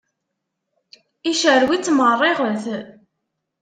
[1.31, 2.63] Icerrew-itt meṛṛiɣet.